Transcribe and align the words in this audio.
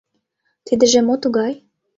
—Тидыже 0.65 0.99
мо 1.07 1.15
тугай? 1.21 1.53